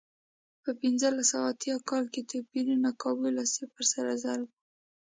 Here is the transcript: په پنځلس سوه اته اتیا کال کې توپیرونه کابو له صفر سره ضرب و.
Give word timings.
په 0.63 0.69
پنځلس 0.81 1.25
سوه 1.31 1.45
اته 1.51 1.55
اتیا 1.55 1.75
کال 1.89 2.05
کې 2.13 2.27
توپیرونه 2.29 2.89
کابو 3.01 3.27
له 3.37 3.43
صفر 3.55 3.83
سره 3.93 4.11
ضرب 4.23 4.47
و. 4.51 4.53